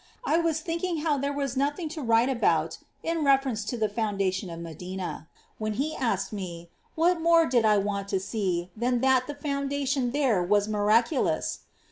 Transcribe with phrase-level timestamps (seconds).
[0.25, 4.49] I was thinking how there was nothing to write about in reference to the foundation
[4.49, 5.27] of Medina,
[5.59, 10.09] when He asked me, what more did I want to see than that the foundation
[10.09, 11.59] there was miraculous